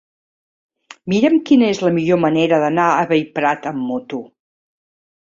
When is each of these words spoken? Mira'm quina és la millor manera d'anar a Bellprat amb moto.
Mira'm 1.13 1.35
quina 1.49 1.67
és 1.73 1.81
la 1.87 1.91
millor 1.97 2.19
manera 2.21 2.59
d'anar 2.63 2.85
a 2.93 3.03
Bellprat 3.11 3.67
amb 3.73 3.85
moto. 3.91 4.23